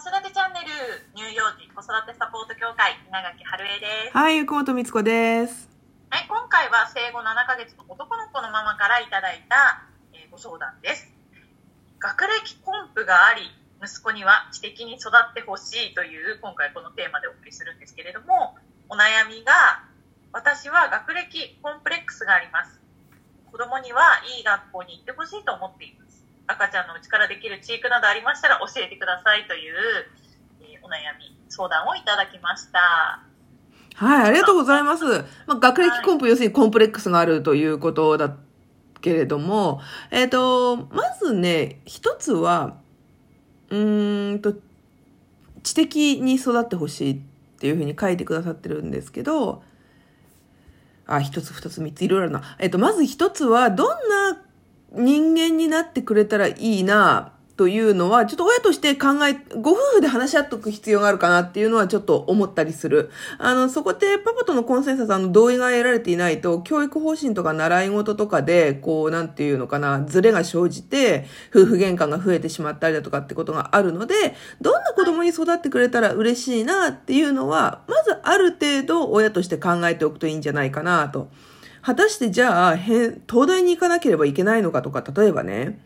[0.00, 0.72] 子育てチャンネル
[1.12, 4.16] 乳幼児子育てサポート協会稲垣春恵です。
[4.16, 5.68] はい、ゆくもとみつこです。
[6.08, 9.84] はい、今回は生後7ヶ月の男の子のママからいただいた、
[10.16, 11.04] えーご相談です。
[11.98, 13.52] 学歴コンプがあり、
[13.84, 18.56] 息子には知的に育ってほしいという今回このテーマでお送りするんですけれども、
[18.88, 19.84] お悩みが、
[20.32, 22.80] 私は学歴コンプレックスがあります。
[23.52, 24.00] 子供には
[24.38, 25.99] いい学校に行ってほしいと思っています。
[26.50, 29.74] 赤ちゃんのうちからできる知育などありましたら教えてくださいという、
[30.60, 33.22] えーお悩み、相談をいただきました。
[33.94, 35.04] はい、ありがとうございます。
[35.46, 38.34] まあ、学歴コンプ、要するにコンプレックスがあるということだ
[39.00, 42.78] けれども、えっ、と、まずね、一つは、
[43.68, 44.54] うーんと、
[45.62, 47.18] 知的に育ってほしいっ
[47.58, 49.62] ていうふうに書いてくださってるんですけど、
[51.06, 52.56] あ、一つ、二つ、三つ、いろいろな。
[52.58, 54.42] えっ、と、まず一つは、どんな
[54.92, 63.10] 人間になってくれたらいいな、というのは、ちょっと親として考え、ご夫婦で話し合っとく必要があるかなっていうのはちょっと思ったりする。
[63.36, 74.14] あの、そこでパパとのコンセンサス、あの、同意が得られていないと、教育方針とか習い事とかで、こう、なんていうのかな、ズレが生じて、夫婦喧嘩が増えてしまったりだとかってことがあるので、
[74.62, 81.28] どんな子供に育ってくれたら嬉しいなっていうのは、まずある程度親として考えておくといいんじゃないかなと。
[81.82, 85.80] 果たしてじゃあ、へ東大に行かなければいけないのかとか、例えばね、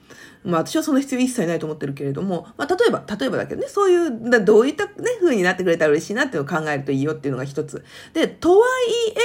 [0.45, 7.85] まあ私はその必要一切ないと思ってるけれども、まあ例えば、例えばだけどね、そういう、だどういったね、風になってくれたら嬉しいなっていうのを考えるといいよっていうのが一つ。
[8.13, 8.67] で、とは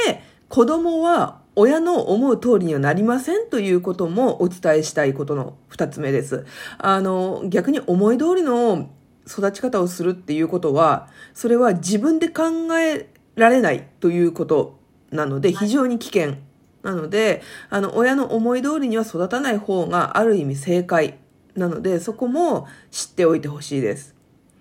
[0.07, 6.45] いえ、子供は親の思う通りにはなりませんということもお伝えしたいことの二つ目です。
[6.77, 8.89] あの、逆に思い通りの
[9.27, 12.43] 育ち方をするっていうことは、それは自分で考
[12.79, 14.79] えられないということ
[15.11, 16.37] なので、非常に危険。
[16.83, 21.15] なので、あの、親の思い通りには育たない方がある意味正解
[21.55, 24.15] なので、そこも知っておいてほしいです。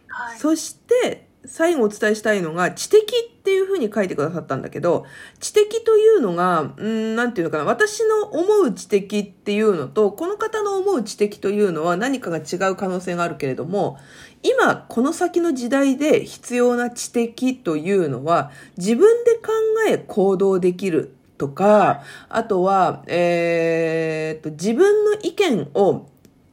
[0.08, 0.38] はい。
[0.38, 5.06] そして、最後お伝えしたいのが、知的っていうふうに書いてくださったんだけど、
[5.41, 13.98] 知的というのが、うん、なんていうのかな、私の思う知的っていうのと、この方の思う知的というのは何かが違う可能性があるけれども、
[14.42, 19.53] 今、この先の時代で必要な知的というのは、自分で考
[19.88, 26.06] え行動できるとか、あとは、えーっと、自分の意見を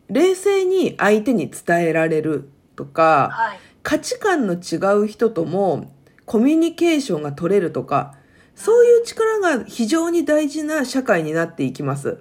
[0.10, 3.60] 冷静に相手に伝えられるとか、はい。
[3.84, 5.92] 価値観の違う人とも
[6.26, 8.16] コミュニケーションが取れるとか、
[8.56, 12.20] そういう力が非常に大事な社会になっていきます。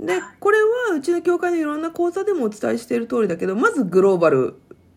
[0.00, 4.54] で、これはうちの教会のいろんな講座でもお伝えしている通りだけど、まずグローバル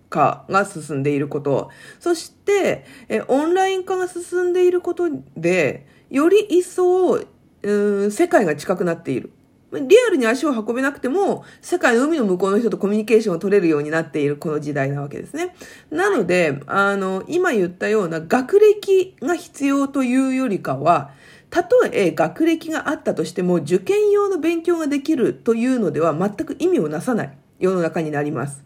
[0.09, 1.69] 化が進んでいること、
[1.99, 7.17] そしてえオンライン化が進んでいることで、より一層、
[7.63, 7.71] う
[8.07, 9.31] ん世界が近くなっている。
[9.71, 15.55] リアルに足を運べなくても、世界の海の向こうの人とコミュニケーションを取れるようになっているこの時代なわけですね。
[15.91, 21.11] なので、あの、今言ったような学歴が必要というよりかは、
[21.49, 28.63] たとえ学歴があったとしても、受験用の勉強ができるというのでは全く意味をなさない世の中になります。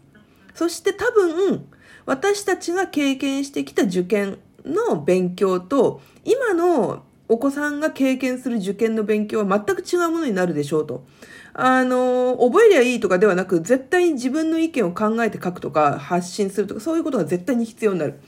[0.54, 1.66] そして多分、
[2.06, 11.06] 私たちが経験してきた受験の勉強と、今のお子さんが経験する受験の勉強は全く違うものになるでしょうと。
[11.54, 18.20] あの、覚えりゃいいとかではなく、絶対に自分の意見を考えて書くとか、発信するとか、そういうことが絶対に必要になる。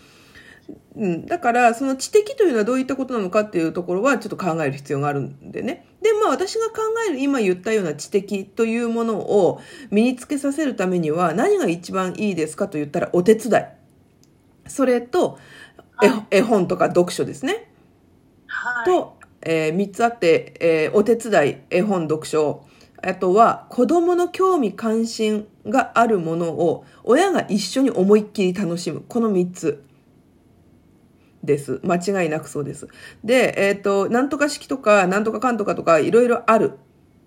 [0.97, 5.87] うん、だから、その知的というのはどういったことなのかっていうところはちょっと考える必要があるんでね。
[6.01, 9.61] で、まあ私が考える今言ったような知的というものを
[9.91, 13.65] 身につけさせるためには何が一番いいですかと言ったらお手伝い。
[14.67, 15.39] それと、
[16.31, 17.74] 絵本とか読書ですね。
[18.85, 22.65] と、え3つあって、えーお手伝い、絵本、読書、
[23.03, 29.05] あとは子供の興味関心があるものを親が一緒に思いっきり楽しむ。
[29.07, 29.85] この3つ
[31.43, 31.81] です。
[31.85, 32.89] 間違いなくそうです。
[33.23, 36.79] で、えっ、と、なんとか式とか、なんとかかんとかとか、いろいろある。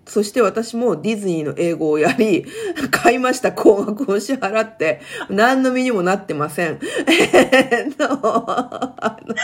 [0.06, 2.44] そして私もディズニーの英語をやり、
[2.90, 6.80] 買いました高額を支払って、何の身にもなってません。
[7.06, 9.34] えっと、あの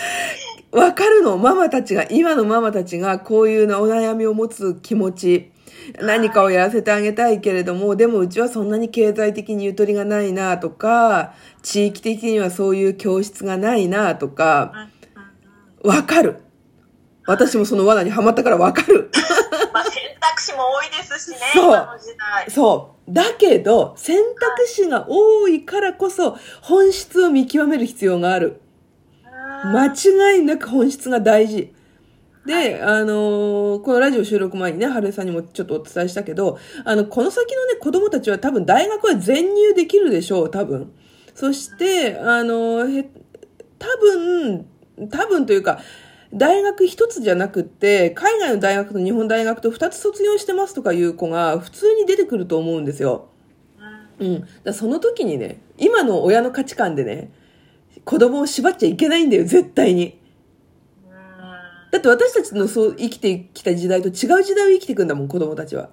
[0.72, 1.38] わかるの？
[1.38, 5.52] ママたちが、今のママたちがこういうなお悩みを持つ気持ち。
[6.00, 14.88] 何かをやらせてあげたいけれども、でもうちはそんなに経済的にゆとりがないなとか、地域的にはそういう教室がないなとか、
[15.84, 16.40] わかる。
[17.26, 19.10] 私もその罠にはまったからわかる。
[19.72, 21.38] まあ、選択肢も多いですしね、
[22.48, 22.52] そ。
[22.52, 23.12] そう。
[23.12, 28.60] だけど、選択肢が多いからこそ、本質を見極める必要がある。
[29.64, 31.72] うん間違いなく本質が大事。
[32.46, 40.92] で、あのーこのラジオ収録前にね、春江さんにもちょっとお伝えしたけど、あの、この先のね、子供たちは多分大学は全入できるでしょう、多分。
[41.34, 43.04] そして、あの、へ、
[43.78, 44.66] 多分、
[45.10, 45.80] 多分というか、
[46.32, 53.28] 大学一つじゃなくって、海外の大学と日本大学と二つ卒業してますとかいう子が普通に出てくると思うんですよ。
[54.20, 54.48] うんうん。
[54.64, 57.30] だその時にね、今の親の価値観でね、
[58.06, 60.18] 子供を縛っちゃいけないんだよ、絶対に。
[61.04, 64.12] うんだって私たちのそう生きてきた時代と違う
[64.42, 65.82] 時代を生きていくんだもん、子供たちは。
[65.82, 65.88] は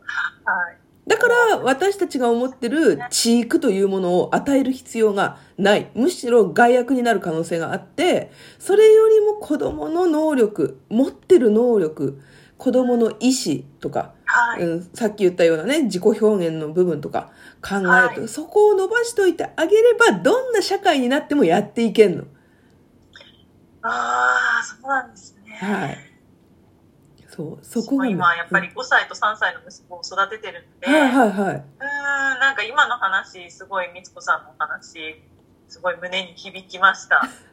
[0.71, 0.77] い。
[1.07, 5.89] だから私たちが思ってる知育というものを与える必要がない。
[5.95, 12.21] むしろ害悪になる可能性があって、それよりも子供の能力、持ってる能力、
[12.63, 14.63] 子供の意思とか、はい。
[14.63, 22.23] うん、さっき言ったようなね、自己表現の部分とか考えると、はいそこを伸ばしといてあげれば、どんな社会になってもやっていけんの。
[23.81, 25.57] ああ、そうなんですね。
[25.59, 25.97] はい。
[27.27, 31.55] そう、そこがね、今、やっぱり5歳と3歳の息子を育ててるんで、はいはいはい。
[31.55, 35.21] うーん、なんか今の話、すごい、みつこさんのお話、
[35.67, 37.27] すごい胸に響きました。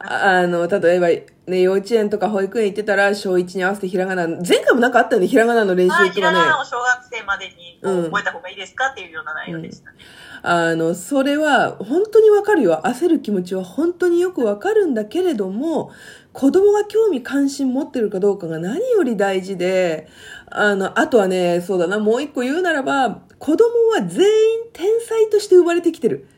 [0.00, 1.08] ああの、例えば、
[1.50, 6.20] ね、幼稚園とか保育園行ってたら、小1に合わせてひらがな、前回もなんかあったよね、ひらがなの練習とかね。
[6.20, 9.98] がなを小学生までに覚えた方がいいですかっていうような内容でしたね。
[10.42, 12.82] あの、それは、本当にわかるよ。
[12.84, 15.92] 焦る気持ちは本当によくわかるんだけれども、
[16.32, 20.08] 子供が興味関心持ってるかどうかが何より大事で、
[20.50, 26.28] あの、あとはね、そうだな、もう一個言うならば、子供は全員天才として生まれてきてる。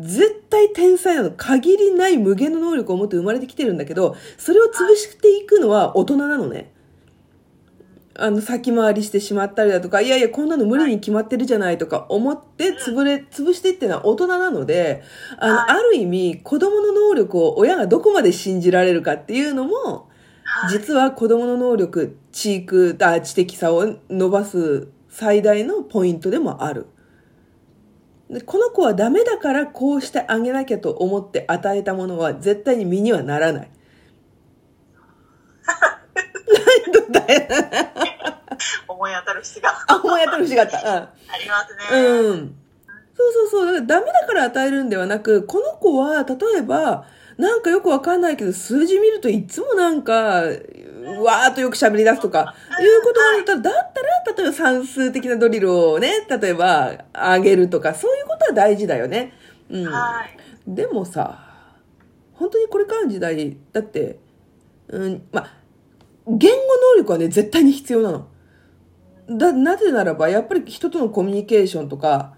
[0.00, 1.30] 絶対天才なの。
[1.30, 6.72] 限りない無限の能力を持って生まれてきてるんだけど、それを潰していくのは大人なのね。
[8.16, 15.02] あの、先回りしてしまったりだとか、いやいや、こんなの無理に決まってるじゃないとか思って、潰れ、潰していってのは大人なので、
[15.38, 20.08] あの、はいある意味、子供の能力を親がどこまで信じられるかっていうのも、
[20.44, 26.86] はい、実は子供の能力、知育、あ知的さを伸ばす最大のポイントでもある。
[28.30, 33.70] でこの子はダメだからこうしてあげなきゃと思って与えたものは絶対に身にはならない。
[36.92, 37.90] 何だよ。
[38.88, 40.96] 思い当たる節があ、思い当たる節があった。
[40.96, 41.98] ありますね。
[41.98, 42.30] うん。
[42.30, 42.54] うん。
[43.16, 43.86] そうそうそう。
[43.86, 47.06] ダメだから与えるんではなく、この子は、例えば、
[47.38, 50.42] なんかよくわかんないけど、数字見るといつもなんか、
[51.22, 59.32] わーっとよく喋り出すとか、いうことがあったら、だったら、例えば算数的なドリルをね、例えば、あげるとか、そういうことは大事だよね。
[59.70, 59.84] うん。
[59.86, 60.38] はい。
[60.66, 61.44] でもさ、
[62.34, 64.18] 本当にこれからの時代、だって、
[64.88, 65.54] うん、まあ、
[66.26, 66.56] 言語
[66.94, 68.28] 能力はね、絶対に必要なの。
[69.28, 72.34] だ、なぜならば、やっぱり人とのコミュニケーションとか、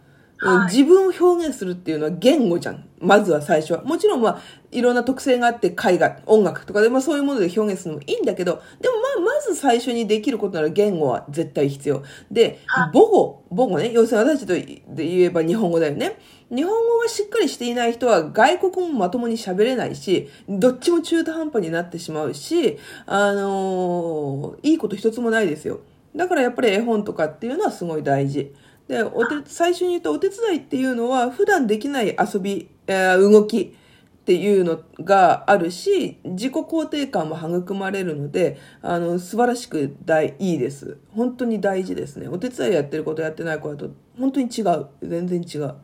[0.70, 2.85] 自分を表現するっていうのは言語じゃん。
[3.00, 3.82] まずは最初は。
[3.82, 12.02] もちろんまあ、いろんな特性があって、絵画、音楽とかで、まあそういうもので表現するのもいいんだけど、でもまあ、まず最初にできることなら言語は絶対必要。
[12.30, 16.18] ではい、母語、母語ね、要するに私たちとで言えば日本語だよね。
[16.50, 25.80] 日本語がしっかりしていない人は外国語もまともに喋れないし、どっちも中途半端になってしまうし、あのーいいこと一つもないですよ。
[26.14, 28.54] だからやっぱり絵本とかっていうのはすごい大事。
[28.88, 40.98] で、お手、最初に言ったお手伝いっていうのは普段できない遊び、えー動きっていうのがあるし、自己肯定感も育まれるので、あの、素晴らしく大、いいです。
[41.14, 42.26] 本当に大事ですね。
[42.26, 44.86] お手伝いやってることやってない子だと、本当に違う。
[45.00, 45.74] 全然違う。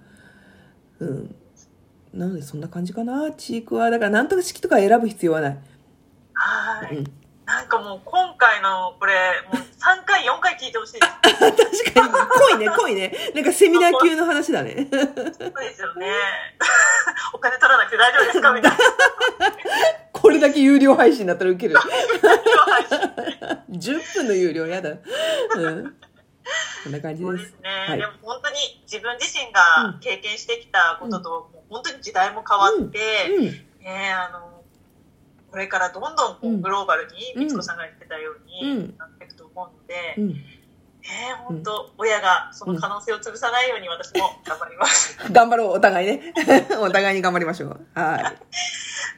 [0.98, 1.34] うん。
[2.12, 3.90] なのでそんな感じかな、チークは。
[3.90, 5.58] だからなんとか式とか選ぶ必要はない。
[6.34, 6.96] はい。
[6.96, 7.04] うん
[7.44, 9.12] なんかもう今回のこれ、
[9.52, 11.12] もう3回、4回聞いてほしいです。
[11.92, 13.12] 確かに、濃いね、濃いね。
[13.34, 14.88] なんかセミナー級の話だね。
[14.90, 16.06] そうですよね。
[17.34, 18.52] お金取らなくて大丈夫ですか？
[18.52, 18.78] みたいな。
[20.12, 21.76] これだけ有料配信だったらウケる。
[21.76, 21.90] 配
[22.86, 22.98] 信
[23.98, 24.90] 10分の有料やだ。
[24.90, 25.96] うん。
[26.84, 27.56] こんな感じでそうですす。
[27.62, 33.44] ね、はいでも本当に自分自身が経験してきたことと、もう本当に時代も変わって、うん。
[33.84, 34.62] ねあの、
[35.50, 38.38] これからどんどんこううんグローバルに、うんみつこさんが言ってたようう
[38.74, 40.14] んになっていくと思うので、
[41.02, 41.08] うん。
[41.08, 45.18] ね本当、親がその可能性を潰さないように私も頑張ります。
[45.30, 46.32] 頑張ろう、お互いね。
[46.80, 47.86] お互いに頑張りましょう。
[47.94, 48.24] はい。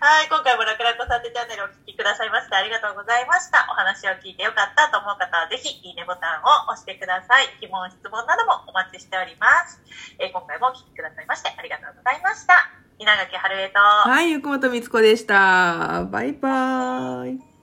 [0.04, 3.66] はい、今回も楽々子さてチャンネルをお聞きくださいましてありがとうございました。
[3.70, 7.48] お話を聞いてよかったと思う方はぜひいいねボタンを押してください。
[7.60, 9.80] 疑問、質問などもお待ちしております。
[10.18, 12.70] えー今回もお聞きくださいましてありがとうございました。
[12.98, 16.04] 稲垣春江と、はい、ゆくもとみつこでした。
[16.04, 17.53] バイバーイ。